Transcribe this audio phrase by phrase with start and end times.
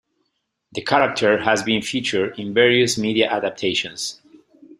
[0.71, 4.19] The character has been featured in various media adaptions.